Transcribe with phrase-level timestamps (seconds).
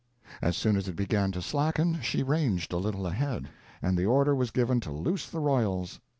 [0.41, 3.49] As soon as it began to slacken she ranged a little ahead,
[3.83, 5.99] and the order was given to loose the royals.